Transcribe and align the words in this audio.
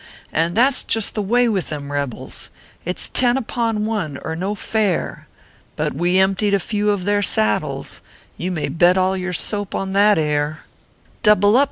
And 0.33 0.55
that 0.57 0.69
s 0.69 0.81
just 0.81 1.13
the 1.13 1.21
way 1.21 1.47
with 1.47 1.69
them 1.69 1.91
rebels, 1.91 2.49
It 2.85 2.97
s 2.97 3.07
ten 3.07 3.37
upon 3.37 3.85
one, 3.85 4.17
or 4.23 4.35
no 4.35 4.55
fair; 4.55 5.27
But 5.75 5.93
we 5.93 6.17
emptied 6.17 6.55
a 6.55 6.59
few 6.59 6.89
of 6.89 7.05
their 7.05 7.21
saddles 7.21 8.01
You 8.35 8.49
may 8.49 8.67
bet 8.67 8.97
all 8.97 9.15
your 9.15 9.31
soap 9.33 9.75
on 9.75 9.93
that 9.93 10.17
air 10.17 10.21
I 10.25 10.57
ORPHEUS 10.57 10.57
C. 10.57 10.57
KERU 10.57 10.57
TAPERS. 10.57 11.17
81 11.19 11.21
"Double 11.39 11.57
up!" 11.57 11.59